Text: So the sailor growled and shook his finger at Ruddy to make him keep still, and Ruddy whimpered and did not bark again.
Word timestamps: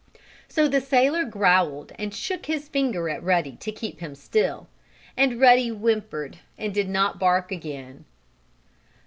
So 0.47 0.67
the 0.67 0.81
sailor 0.81 1.25
growled 1.25 1.91
and 1.99 2.11
shook 2.11 2.47
his 2.47 2.67
finger 2.67 3.07
at 3.07 3.21
Ruddy 3.21 3.55
to 3.57 3.69
make 3.69 3.79
him 3.99 4.13
keep 4.13 4.17
still, 4.17 4.67
and 5.15 5.39
Ruddy 5.39 5.69
whimpered 5.69 6.39
and 6.57 6.73
did 6.73 6.89
not 6.89 7.19
bark 7.19 7.51
again. 7.51 8.05